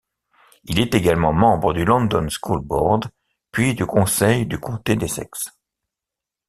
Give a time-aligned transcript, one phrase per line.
[0.63, 3.05] Il est également membre du London School Board,
[3.51, 5.55] puis du Conseil du comté d'Essex.